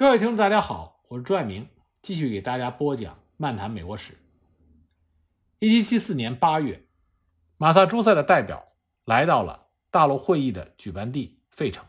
[0.00, 1.68] 各位听众，大家好，我是朱爱明，
[2.00, 4.14] 继续给大家播讲《漫谈美国史》。
[5.58, 6.86] 一七七四年八月，
[7.58, 8.66] 马萨诸塞的代表
[9.04, 11.84] 来到了大陆会议的举办地费城。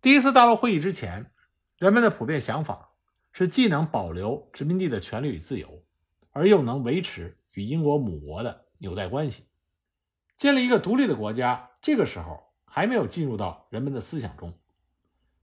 [0.00, 1.32] 第一次大陆会议之前，
[1.78, 2.90] 人们的普遍想法
[3.32, 5.84] 是既能保留殖民地的权利与自由，
[6.30, 9.48] 而又能维持与英国母国的纽带关系。
[10.36, 14.56] 建立一个独立的国家，这个时候还没有进入到人们的思想中。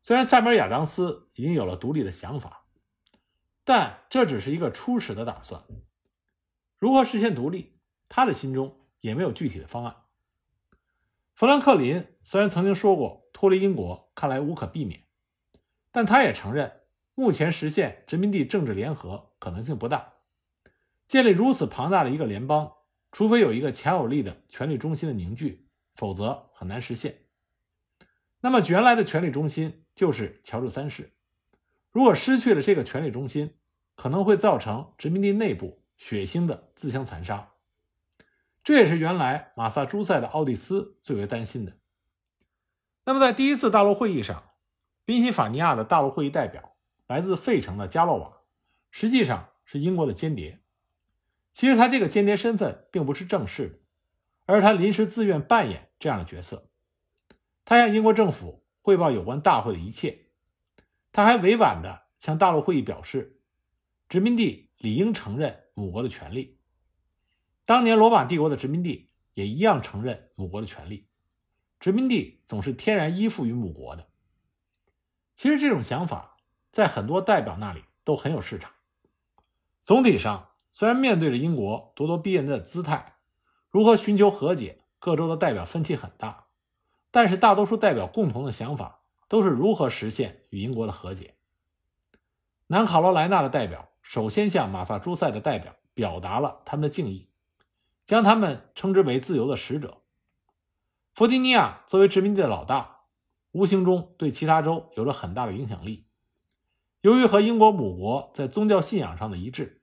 [0.02, 2.66] 虽然塞缪尔·亚当斯已经有了独立的想法，
[3.64, 5.64] 但这只是一个初始的打算。
[6.80, 9.96] 如何实现独立，他的心中也没有具体的方案。
[11.36, 15.04] 富兰克林虽然曾经说过脱离英国看来无可避免，
[15.92, 16.82] 但他也承认
[17.16, 20.14] 目前实现殖民地政治联合可能性不大。
[21.06, 22.72] 建立如此庞大的一个联邦，
[23.12, 27.29] 除非有一个强有力的权力中心的凝聚，否则很难实现。
[28.42, 29.86] 那么原来的权力中心。
[29.96, 31.12] 就是乔治三世，
[31.92, 33.58] 如果失去了这个权力中心，
[33.96, 37.52] 可能会造成殖民地内部血腥的自相残杀。
[38.64, 41.74] 这也是原来马萨诸塞的奥蒂斯最为担心的。
[43.04, 44.52] 那么，在第一次大陆会议上，
[45.04, 48.38] 宾夕法尼亚的大陆会议代表来自费城的加洛瓦，
[48.90, 50.62] 实际上是英国的间谍。
[51.52, 53.76] 其实他这个间谍身份并不是正式的，
[54.46, 56.69] 而是他临时自愿扮演这样的角色。
[57.70, 58.66] 他向英国政府。
[58.82, 60.30] 汇报有关大会的一切，
[61.12, 63.40] 他还委婉地向大陆会议表示，
[64.08, 66.58] 殖民地理应承认母国的权利。
[67.66, 71.08] 当年罗马帝国的殖民地也一样承认母国的权利。
[71.80, 74.08] 殖民地总是天然依附于母国的。
[75.36, 76.38] 其实这种想法
[76.72, 78.72] 在很多代表那里都很有市场。
[79.84, 83.18] 总体上，虽然面对着英国咄咄逼人的姿态，
[83.70, 86.48] 如何寻求和解，各州的代表分歧很大。
[87.12, 91.36] 但是大多数代表共同的想法都是如何实现与英国的和解。
[92.68, 97.30] 南卡罗来纳的代表首先向马萨诸塞的代表表达了他们的敬意，
[98.06, 100.04] 将他们称之为自由的使者。
[101.14, 103.02] 弗吉尼亚作为殖民地的老大，
[103.52, 106.06] 无形中对其他州有着很大的影响力。
[107.02, 109.82] 由于和英国母国在宗教信仰上的一致，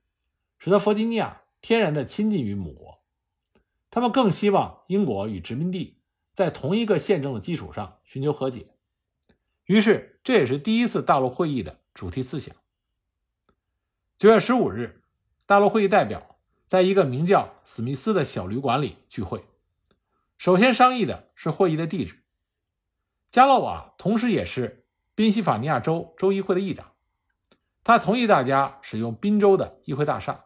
[0.57, 3.03] 使得弗吉尼亚天然的亲近于母国。
[3.89, 5.96] 他们更希望英国与殖民地。
[6.37, 8.67] 在同一个宪政的基础上寻求和解，
[9.65, 12.55] 于是这也是第一次大陆会议的主题思想。
[14.19, 15.01] 九月十五日，
[15.47, 16.37] 大陆会议代表
[16.67, 19.45] 在一个名叫史密斯的小旅馆里聚会。
[20.37, 22.21] 首先商议的是会议的地址。
[23.31, 26.91] 加洛瓦同时也是宾夕法尼亚州州议会的议长，
[27.83, 30.45] 他同意大家使用宾州的议会大厦，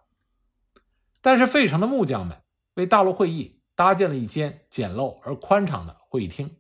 [1.20, 2.42] 但是费城的木匠们
[2.76, 3.58] 为大陆会议。
[3.82, 6.56] 搭建了一间简陋而宽敞的会议厅。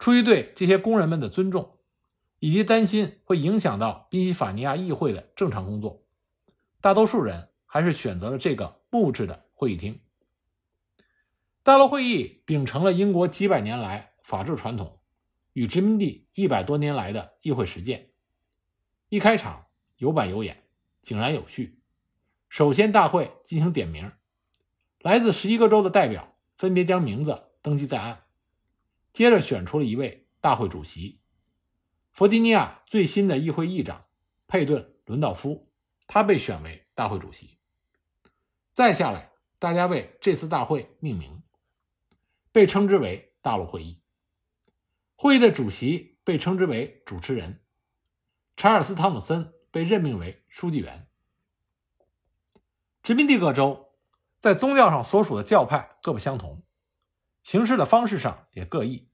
[0.00, 1.78] 出于对这些工人们的尊重，
[2.40, 6.02] 以及担心会影响到宾夕法尼亚议会的正常工作，
[6.80, 10.00] 大多数人还是选择了这个木质的会议厅。
[11.62, 14.98] 大陆会议秉承了英国几百年来法治传统
[15.52, 18.10] 与殖民地一百多年来的议会实践。
[19.08, 19.66] 一开场
[19.98, 20.64] 有板有眼，
[21.00, 21.80] 井然有序。
[22.48, 24.10] 首先，大会进行点名。
[25.00, 28.24] 来自十一个州的代表分别将名字登记在案，
[29.12, 31.20] 接着选出了一位大会主席——
[32.12, 34.06] 弗吉尼亚最新的议会议长
[34.48, 35.70] 佩顿·伦道夫，
[36.08, 37.58] 他被选为大会主席。
[38.72, 41.42] 再下来，大家为这次大会命名，
[42.50, 44.02] 被称之为大陆会议。
[45.14, 47.62] 会议的主席被称之为主持人，
[48.56, 51.06] 查尔斯·汤姆森被任命为书记员。
[53.04, 53.87] 殖民地各州。
[54.38, 56.62] 在宗教上所属的教派各不相同，
[57.42, 59.08] 行事的方式上也各异，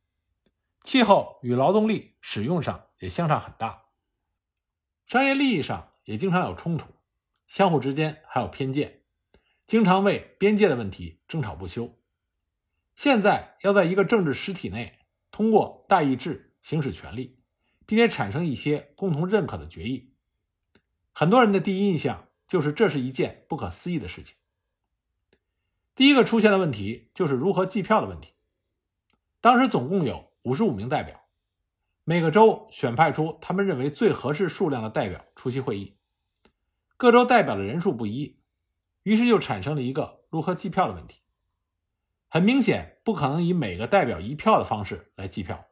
[0.83, 3.85] 气候与劳动力使用上也相差很大，
[5.07, 6.89] 商业利益上也经常有冲突，
[7.47, 9.01] 相互之间还有偏见，
[9.67, 11.99] 经常为边界的问题争吵不休。
[12.95, 14.99] 现在要在一个政治实体内
[15.31, 17.39] 通过大议制行使权力，
[17.87, 20.13] 并且产生一些共同认可的决议，
[21.13, 24.37] 很多人的第一印象就是这是一件不可思议的事情。
[25.95, 28.33] 第一个出现的问题就是如何计票的问题。
[29.41, 31.21] 当时总共有五十五名代表，
[32.03, 35.97] 每个州选派出他们认为最合适数量的代表出席会议。
[36.97, 38.39] 各州代表的人数不一，
[39.05, 41.21] 于是就产生了一个如何计票的问题。
[42.29, 45.67] 很明显，不可能以每个代表一票的方式来计票。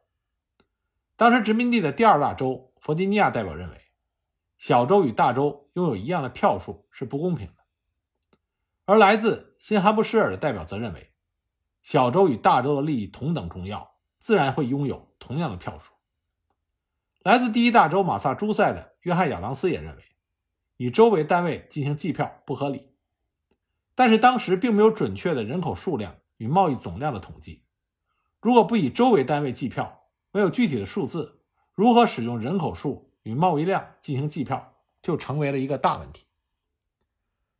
[1.17, 3.81] 当时殖民地的第二大州弗吉尼亚代表认为，
[4.57, 7.63] 小州与大州拥有一样的票数是不公平的。
[8.85, 11.13] 而来自新罕布什尔的代表则认为，
[11.81, 15.93] 小州与大州的利益同等重要，自然会拥有同样的票数。
[17.21, 20.03] 来自第一大州马萨诸塞的约翰·亚当斯也认为，
[20.75, 22.93] 以州为单位进行计票不合理。
[23.95, 27.63] 但是当时并没有准确的人口数量与贸易总量的统计。
[28.41, 36.25] 如果不以州为单位计票，没有具体的数字，如何使用人口数与贸易量进行计票，就成为了一个大问题。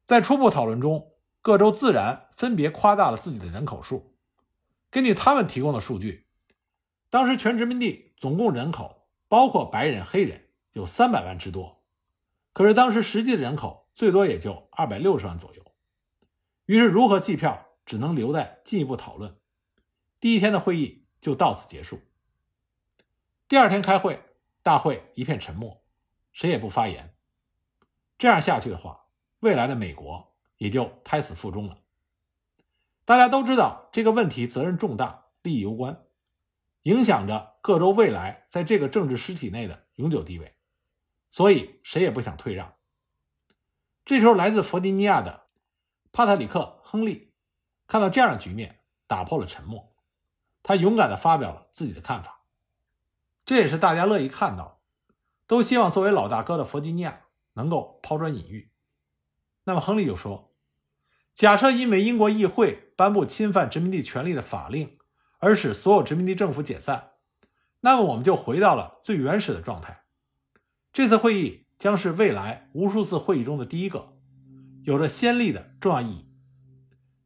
[0.04, 1.13] 在初步讨论中，
[1.44, 4.16] 各州自然分别夸大了自己的人口数。
[4.90, 6.26] 根据他们提供的数据，
[7.10, 11.84] 当时全殖民地总共人口，包括白人、黑人，有三百万之多。
[12.54, 15.66] 可是当时实际的人口最多也就二百六十万左右。
[16.66, 19.36] 于是，如何计票只能留待进一步讨论。
[20.22, 22.00] 第一天的会议就到此结束。
[23.50, 24.24] 第二天开会，
[24.62, 25.84] 大会一片沉默，
[26.32, 27.14] 谁也不发言。
[28.18, 29.08] 这样下去的话，
[29.42, 30.33] 未来的美国
[30.64, 31.78] 也就胎死腹中了。
[33.04, 36.06] 大家都知道这个问题责任重大，利益攸关，
[36.84, 40.56] 影响着各州未来在这个政治实体内的永久地位，
[41.28, 42.76] 所以谁也不想退让。
[44.06, 45.44] 这时候，来自弗吉尼亚的。
[46.14, 47.34] 帕特里克·亨利
[47.88, 49.94] 看到这样的局面，打破了沉默。
[50.62, 52.46] 他勇敢地发表了自己的看法，
[53.44, 54.80] 这也是大家乐意看到，
[55.46, 58.72] 都希望作为老大哥的弗吉尼亚能够抛砖引玉。
[59.64, 60.53] 那么，亨利就说
[61.34, 64.98] ：“假设因为英国议会颁布侵犯殖民地权利的法令，
[65.40, 67.12] 而使所有殖民地政府解散，
[67.82, 70.04] 那么我们就回到了最原始的状态。
[70.92, 74.14] 这次会议将是未来无数次会议中的第一个。”
[74.84, 76.30] 有着先例的重要意义。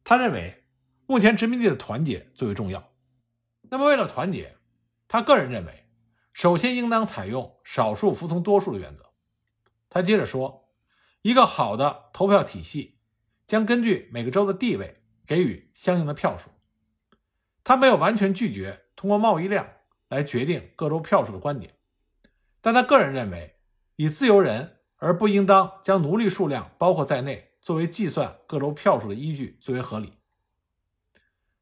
[0.04, 0.64] 他认为，
[1.06, 2.92] 目前殖民地的团结最为重要。
[3.62, 4.56] 那么，为了团结，
[5.08, 5.88] 他个人认为，
[6.32, 9.10] 首先应当采用少数服从多数的原则。
[9.90, 10.68] 他接着说，
[11.22, 12.97] 一个好的投票体系
[13.48, 16.50] 将根据每个州的地位给予相应的票数。
[17.64, 19.68] 他没有完全拒绝通过贸易量
[20.08, 21.74] 来决定各州票数的观点，
[22.60, 23.56] 但他个人认为，
[23.96, 27.46] 以自由人而不应当将奴隶数量包括在内。
[27.60, 30.14] 作为计算各州票数的依据最为合理。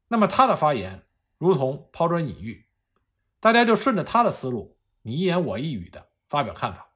[0.07, 1.03] 那么他的发言
[1.37, 2.65] 如同抛砖引玉，
[3.41, 6.93] 大家就顺着他的思路，你一言我一语的发表看法。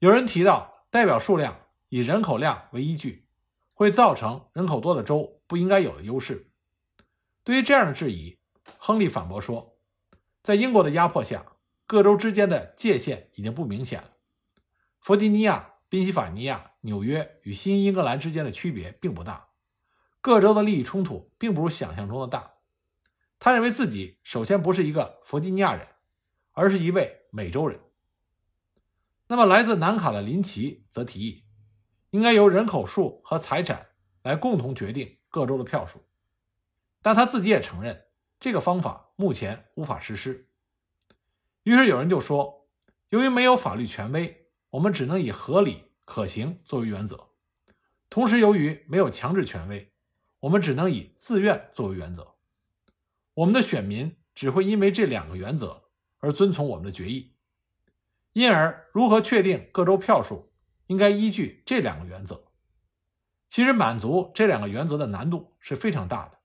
[0.00, 1.56] 有人提到代表数量
[1.88, 3.23] 以人口量为依据，
[3.74, 6.50] 会造成人口多的州不应该有的优势。
[7.42, 8.38] 对于这样的质疑，
[8.78, 9.76] 亨利反驳说，
[10.42, 11.44] 在英国的压迫下，
[11.86, 14.10] 各州之间的界限已经不明显了。
[15.00, 15.72] 弗吉尼亚。
[15.86, 19.50] 宾夕法尼亚、纽约与新英格兰之间的区别并不大，
[20.20, 22.54] 各州的利益冲突并不如想象中的大。
[23.38, 25.86] 他认为自己首先不是一个弗吉尼亚人，
[26.50, 27.78] 而是一位美洲人。
[29.28, 31.43] 那么，来自南卡的林奇则提议，
[32.14, 33.88] 应该由人口数和财产
[34.22, 35.98] 来共同决定各州的票数，
[37.02, 38.04] 但他自己也承认
[38.38, 40.48] 这个方法目前无法实施。
[41.64, 42.68] 于是有人就说，
[43.08, 44.42] 由于没有法律权威。
[44.70, 47.30] 我们只能以合理可行作为原则，
[48.10, 49.92] 同时由于没有强制权威，
[50.40, 52.34] 我们只能以自愿作为原则。
[53.34, 55.84] 我们的选民只会因为这两个原则
[56.18, 57.34] 而遵从我们的决议。
[58.32, 60.52] 因而，如何确定各州票数，
[60.86, 62.44] 应该依据这两个原则。
[63.48, 66.38] 其实，满足这两个原则的难度是非常大的。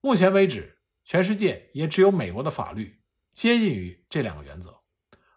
[0.00, 3.00] 目前为止，全世界也只有美国的法律
[3.32, 4.80] 接近于这两个原则，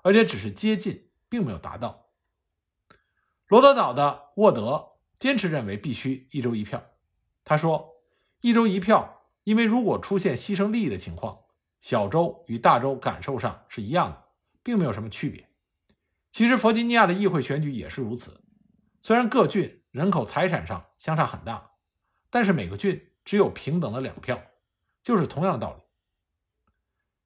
[0.02, 1.08] 而且只是接近。
[1.30, 2.08] 并没有达到。
[3.46, 6.84] 罗德岛的沃德坚持认为必须一周一票。
[7.46, 8.02] 他说
[8.42, 11.40] ：“一周一票，因为如果出现牺牲利益的情况，
[11.82, 14.24] 小州与大州感受上是一样的，
[14.64, 15.49] 并没有什么区别。
[16.32, 18.44] 其实弗吉尼亚的议会选举也是如此。
[19.02, 21.72] 虽然各郡人口、财产上相差很大，
[22.30, 24.42] 但是每个郡只有平等的两票，
[25.02, 25.84] 就是同样的道理。”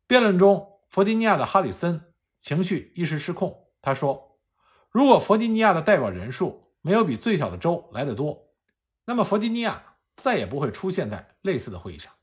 [0.07, 3.67] 辩论中，弗吉尼亚的哈里森情绪一时失控。
[3.81, 4.39] 他说
[4.91, 8.53] ：“如果弗吉尼亚的代表人数没有比最小的州来得多，
[9.05, 12.13] 那么弗吉尼亚再也不会出现在类似的会议上。”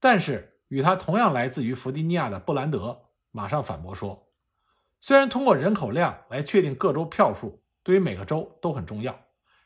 [0.00, 4.25] 但是，与他同样来自于弗吉尼亚的布兰德马上反驳说
[5.00, 9.18] ：“虽然通过人口量来确定各州票数对于每个州都很重要，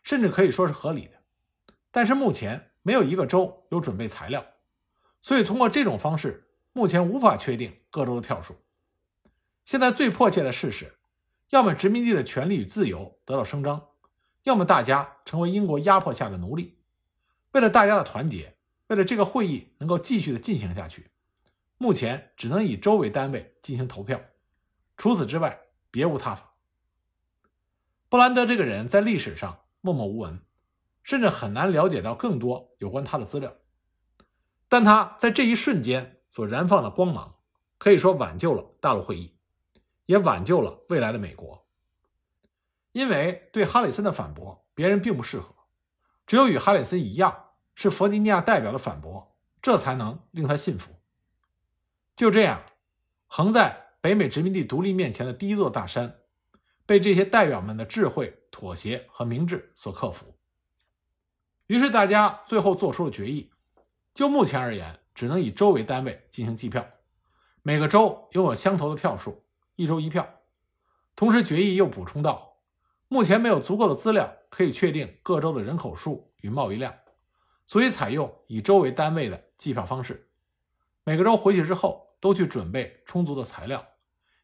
[0.03, 1.13] 甚至可以说是合理的，
[1.91, 4.45] 但是目前没有一个州有准备材料，
[5.21, 8.57] 所以通过这种方式，目前无法确定各州的票数。”
[9.65, 10.95] 现在最迫切的事是，
[11.51, 13.89] 要么殖民地的权利与自由得到声张，
[14.43, 16.79] 要么大家成为英国压迫下的奴隶。
[17.53, 18.57] 为了大家的团结，
[18.89, 21.11] 为了这个会议能够继续的进行下去，
[21.79, 24.21] 目前只能以州为单位进行投票，
[25.01, 26.53] 除此之外别无他法。
[28.11, 30.45] 布兰德这个人在历史上默默无闻，
[31.03, 33.57] 甚至很难了解到更多有关他的资料，
[34.69, 37.37] 但他在这一瞬间所燃放的光芒，
[37.79, 39.39] 可以说挽救了大陆会议。
[40.05, 41.67] 也挽救了未来的美国。
[42.93, 45.55] 因为对哈里森的反驳，别人并不适合，
[46.27, 50.93] 只有与哈里森一样是弗吉尼亚代表的反驳，这才能令他信服。
[52.17, 52.61] 就这样，
[53.29, 56.21] 横在北美殖民地独立面前的第一座大山，
[56.87, 60.35] 被这些代表们的智慧、妥协和明智所克服。
[61.67, 63.51] 于是，大家最后做出了决议：
[64.15, 66.87] 就目前而言，只能以州为单位进行计票，
[67.63, 69.45] 每个州拥有相同的票数，
[69.77, 70.27] 一州一票。
[71.15, 72.57] 同时，决议又补充道。
[73.09, 76.95] 目前没有足够的资料可以确定各州的人口数与贸易量，
[77.67, 80.31] 所以采用以州为单位的计票方式。
[81.05, 83.85] 每个州回去之后都去准备充足的材料，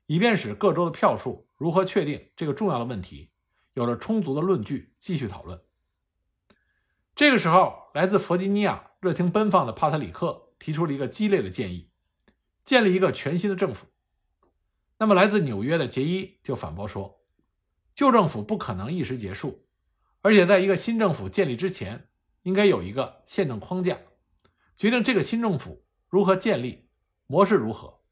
[0.06, 3.30] 以便使各州的票数如何确定这个重要的问题
[3.74, 5.60] 有了充足的论据继续讨论。
[7.14, 11.90] 这个时候，来自弗吉尼亚热情奔放的帕特里克提出了一个激烈的建议：
[12.62, 13.86] 建立一个全新的政府。
[14.98, 17.22] 那么，来自纽约的杰伊就反驳说。
[17.94, 19.66] 旧政府不可能一时结束，
[20.20, 22.08] 而且在一个新政府建立之前，
[22.42, 23.98] 应该有一个宪政框架，
[24.76, 26.90] 决定这个新政府如何建立，
[27.26, 28.02] 模式如何。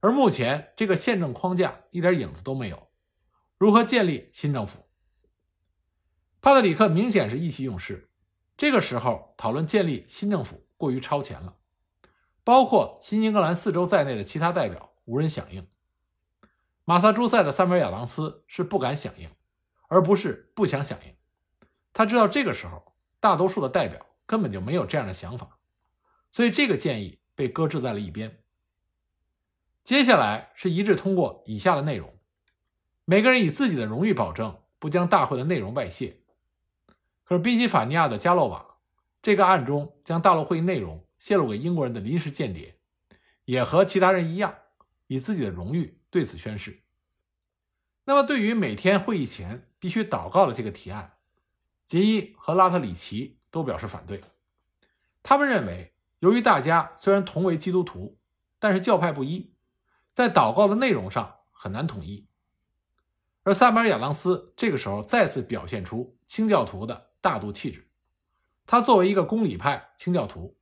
[0.00, 2.88] 而目前这个宪政框架一点影子都没有，
[3.56, 4.88] 如何建立新政府？
[6.40, 8.10] 帕特里克明显是意气用事，
[8.56, 11.56] 这个时候讨论建立新政府过于超前了，
[12.44, 15.66] 包括新英格兰四州在内的其他代表无人响应。
[16.84, 19.28] 马萨诸塞的萨缪尔·亚当斯是不敢响应，
[19.88, 21.14] 而不是不想响应。
[21.92, 25.58] 他知道这个时候大多数的代表根本就没有这样的想法，
[26.30, 28.37] 所以这个建议被搁置在了一边。
[29.88, 32.18] 接下来是一致通过以下的内容：
[33.06, 36.20] 每个人以自己的荣誉保证不将大会的内容外泄。
[37.24, 38.76] 可是宾夕法尼亚的加洛瓦
[39.22, 42.76] 这个暗中将大陆会议内容泄露给英国人的临时间谍，
[43.46, 44.54] 也和其他人一样，
[45.06, 45.98] 以自己的荣誉。
[46.10, 46.82] 对此宣誓。
[48.04, 51.14] 那么，对于每天会议前必须祷告的这个提案，
[51.86, 54.20] 杰伊和拉特里奇都表示反对。
[55.22, 58.18] 他们认为，由于大家虽然同为基督徒，
[58.58, 59.54] 但是教派不一，
[60.18, 62.26] 在祷告的内容上很难统一。
[63.44, 67.88] 而萨马尔·亚当斯这个时候再次表现出清教徒的大度气质。
[68.66, 70.58] 他作为一个公理派清教徒，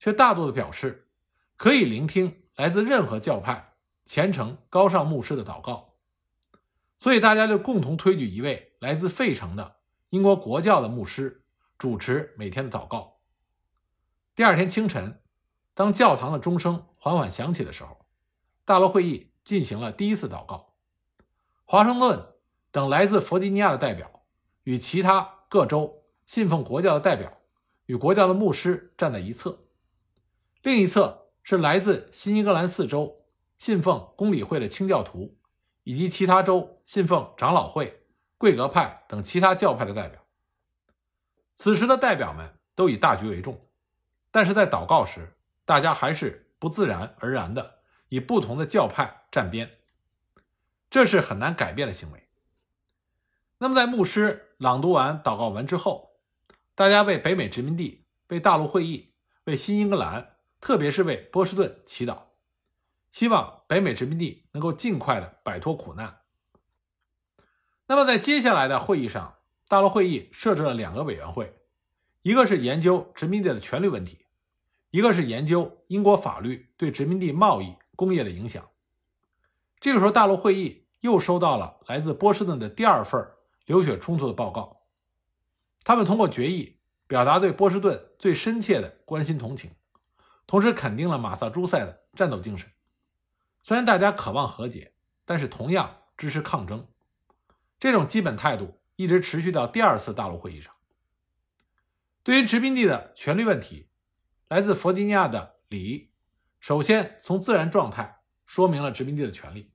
[0.00, 1.08] 却大度的表示
[1.56, 3.74] 可以聆听来自任何教派。
[4.04, 5.94] 虔诚高尚牧师的祷告，
[6.98, 9.76] 所以大家就共同推举一位来自费城的
[10.08, 11.44] 英国国教的牧师
[11.78, 13.20] 主持每天的祷告。
[14.34, 15.22] 第二天清晨，
[15.74, 18.05] 当教堂的钟声缓缓响起的时候，
[18.66, 20.74] 大陆会议进行了第一次祷告。
[21.64, 22.34] 华盛顿
[22.70, 24.24] 等来自弗吉尼亚的代表
[24.64, 27.40] 与其他各州信奉国教的代表
[27.86, 29.64] 与国教的牧师站在一侧，
[30.62, 33.22] 另一侧是来自新英格兰四州。
[33.56, 35.38] 信奉公理会的清教徒，
[35.82, 38.02] 以及其他州信奉长老会、
[38.36, 40.20] 贵格派等其他教派的代表。
[41.54, 43.58] 此时的代表们都以大局为重，
[44.30, 47.75] 但是在祷告时，大家还是不自然而然的
[48.08, 49.78] 以不同的教派站边，
[50.90, 52.28] 这是很难改变的行为。
[53.58, 56.18] 那么，在牧师朗读完祷告文之后，
[56.74, 62.24] 大家为北美殖民地、为大陆会议、为新英格兰，特别是为波士顿祈祷。
[63.10, 66.20] 希望北美殖民地能够尽快的摆脱苦难。
[67.86, 71.60] 那么，在接下来的会议上，大陆会议设置了两个委员会，
[72.20, 74.25] 一个是研究殖民地的权利问题，
[74.90, 78.68] 一个是研究英国法律对殖民地贸易、工业的影响。
[79.80, 83.28] 这个时候，大陆会议又收到了来自波士顿的第二份
[83.66, 84.82] 流血冲突的报告，
[85.84, 89.70] 他们通过决议表达对波士顿最深切的关心同情，
[90.46, 92.70] 同时肯定了马萨诸塞的战斗精神。
[93.60, 96.86] 虽然大家渴望和解，但是同样支持抗争。
[97.78, 100.72] 这种基本态度一直持续到第二次大陆会议上。
[102.22, 103.88] 对于殖民地的权利问题，
[104.48, 106.12] 来自弗吉尼亚的李
[106.60, 109.72] 首先从自然状态说明了殖民地的权利。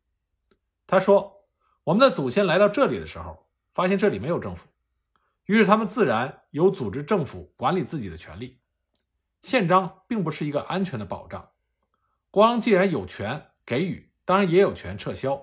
[0.87, 1.45] 他说
[1.85, 4.67] ：“我们的祖先来到这里的时候，发现这里没有政府，
[5.45, 8.61] 于是他们自然有组织政府管理自己的权利。
[9.41, 11.51] 宪章并不是一个安全的保障。
[12.29, 15.39] 国王既然有权。”给予当然也有权撤销，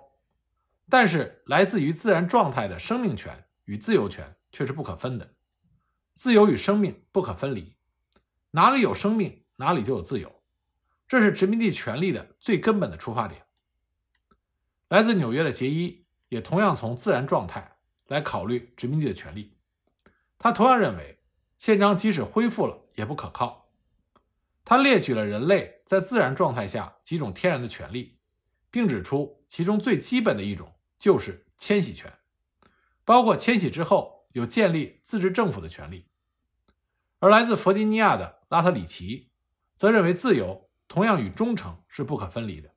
[0.90, 5.36] 但是来自于自然状态的生命权与自由权却是不可分的，
[6.14, 7.77] 自由与生命不可分离，
[8.52, 10.42] 哪里有生命，哪里就有自由，
[11.06, 13.46] 这是殖民地权利的最根本的出发点。
[14.88, 17.76] 来自纽约的杰伊也同样从自然状态
[18.06, 19.58] 来考虑殖民地的权利，
[20.38, 21.22] 他同样认为
[21.58, 23.70] 宪章即使恢复了也不可靠。
[24.64, 28.18] 他列举了人类在自然状态下几种天然的权利，
[28.70, 32.12] 并指出其中最基本的一种就是迁徙权，
[33.04, 36.06] 包括迁徙之后有建立自治政府的权利。
[37.18, 39.30] 而来自弗吉尼亚的拉特里奇
[39.76, 42.74] 则认为，自由同样与忠诚是不可分离的。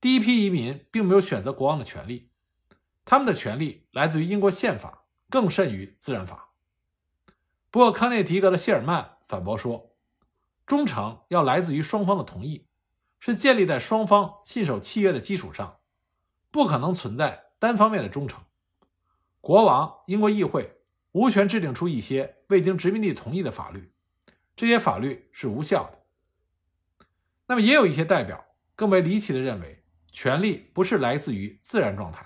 [0.00, 2.30] 第一批移民并没有选择国王的权利，
[3.04, 6.50] 他们的权利来自于英国宪法，更甚于自然法。
[7.70, 9.96] 不过，康涅狄格的谢尔曼反驳说，
[10.66, 12.68] 忠诚要来自于双方的同意。
[13.20, 15.78] 是建立在双方信守契约的基础上，
[16.50, 18.44] 不可能存在单方面的忠诚。
[19.40, 23.93] 国王、英国议会无权制定出一些未经殖民地同意的法律，
[24.56, 27.06] 这些法律是无效的。
[27.46, 28.44] 那么，也有一些代表
[28.74, 32.24] 更为离奇的认为，权力不是来自于自然状态，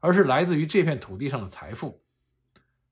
[0.00, 2.04] 而是来自于这片土地上的财富。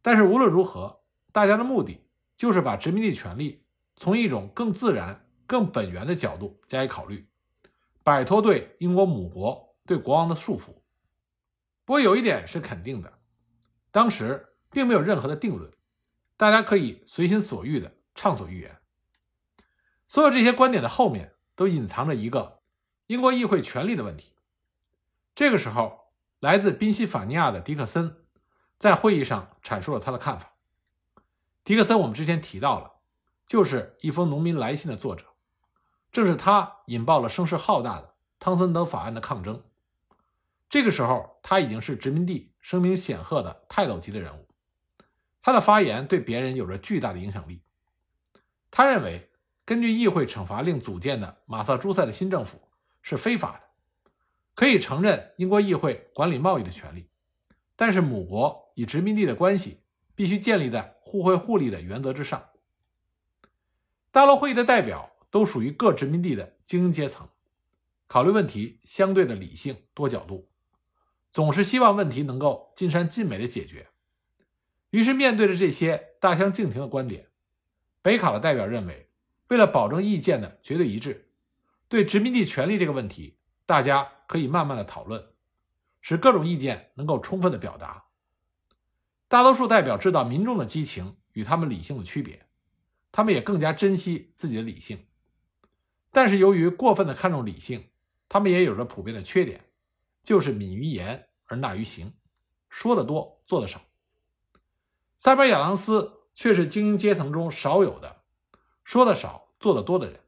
[0.03, 3.65] 但是无论如何，大家的目的就是把殖民地权力
[3.97, 7.27] 从一种更自然、更本源的角度加以考虑。
[8.03, 10.83] 摆脱对英国母国、对国王的束缚。
[11.87, 13.21] 不过有一点是肯定的，
[13.91, 15.73] 当时并没有任何的定论，
[16.37, 18.79] 大家可以随心所欲的畅所欲言。
[20.07, 22.63] 所有这些观点的后面都隐藏着一个
[23.07, 24.33] 英国议会权力的问题。
[25.35, 28.25] 这个时候，来自宾夕法尼亚的迪克森
[28.79, 30.53] 在会议上阐述了他的看法。
[31.65, 32.93] 迪克森我们之前提到了，
[33.47, 35.27] 就是一封农民来信的作者。
[36.13, 39.65] 正是他引爆了声势浩大的汤森德法案的抗争。
[40.71, 44.47] 这个时候，他已经是殖民地声名显赫的泰斗级的人物。
[45.43, 47.64] 他的发言对别人有着巨大的影响力。
[48.77, 49.31] 他认为，
[49.65, 52.61] 根据议会惩罚令组建的马萨诸塞的新政府
[53.03, 54.11] 是非法的，
[54.57, 57.09] 可以承认英国议会管理贸易的权利，
[57.77, 59.85] 但是母国与殖民地的关系
[60.17, 62.51] 必须建立在互惠互利的原则之上。
[64.11, 65.13] 大陆会议的代表。
[65.35, 67.29] 都属于各殖民地的精英阶层，
[68.07, 70.49] 考虑问题相对的理性多角度，
[71.33, 73.89] 总是希望问题能够尽善尽美的解决。
[74.91, 77.27] 于是，面对着这些大相径庭的观点，
[78.05, 79.09] 北卡的代表认为，
[79.49, 81.31] 为了保证意见的绝对一致，
[81.89, 85.25] 对殖民地权利这个问题，大家可以慢慢的讨论，
[86.03, 88.05] 使各种意见能够充分的表达。
[89.27, 92.45] 大多数代表知道民众的激情与他们理性的区别，
[93.11, 95.07] 他们也更加珍惜自己的理性。
[96.13, 97.89] 但是由于过分的看重理性，
[98.29, 99.65] 他们也有着普遍的缺点，
[100.23, 102.13] 就是敏于言而纳于行，
[102.69, 103.81] 说的多做的少。
[105.17, 108.23] 塞班·亚当斯却是精英阶层中少有的
[108.83, 110.21] 说的少做的多的人。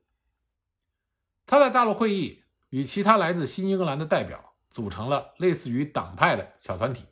[1.45, 7.05] 他在大陆会议与其他来自新英格兰的代表组成了类似于党派的小团体，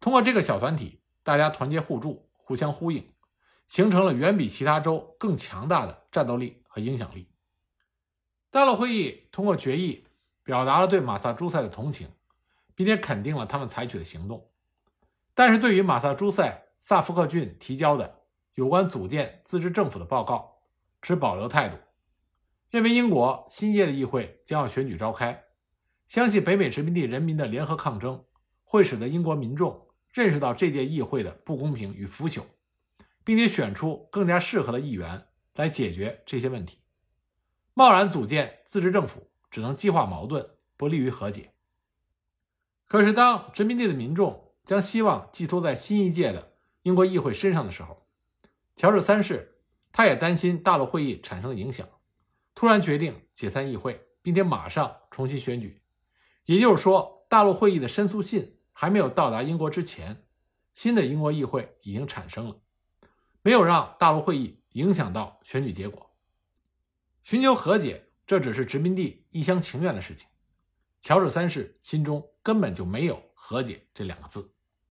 [0.00, 3.12] 通过这个小团体，大家团结互助，互相呼应，
[3.66, 7.28] 形成了远比其他州更强大的战斗力和影响力。
[8.50, 10.04] 大陆会议通过决议
[10.42, 12.10] 表达了对马萨诸塞的同情，
[12.74, 14.50] 并且肯定了他们采取的行动。
[15.34, 18.22] 但是，对于马萨诸塞萨福克郡提交的
[18.54, 20.60] 有关组建自治政府的报告，
[21.02, 21.76] 持保留态度，
[22.70, 25.44] 认为英国新一届的议会将要选举召开，
[26.06, 28.24] 相信北美殖民地人民的联合抗争
[28.64, 32.42] 会使得英国民众认识到这届议会的不公平与腐朽，
[33.24, 36.78] 并且选出更加适合的议员来解决这些问题。
[37.74, 41.52] 贸然组建自治政府，只能激化矛盾，不利于和解。
[42.88, 46.55] 可是，当殖民地的民众将希望寄托在新一届的
[46.86, 48.06] 英国议会身上的时候，
[48.76, 49.58] 乔治三世
[49.90, 51.84] 他也担心大陆会议产生的影响，
[52.54, 55.82] 突然决定解散议会，并且马上重新选举。
[56.44, 60.28] 也就是说，大陆会议的申诉信还没有到达英国之前，
[60.74, 62.56] 新的英国议会已经产生了，
[63.42, 66.14] 没有让大陆会议影响到选举结果。
[67.24, 70.28] 寻求和解，这只是殖民地一厢情愿的事情。
[71.00, 74.52] 乔治三世心中根本就没有“和解”这两个字。